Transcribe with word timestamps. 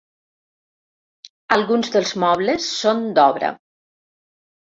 Alguns 1.57 1.91
dels 1.97 2.13
mobles 2.23 2.71
són 2.79 3.03
d'obra. 3.19 3.51